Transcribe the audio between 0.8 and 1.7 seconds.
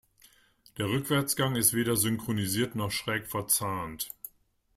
Rückwärtsgang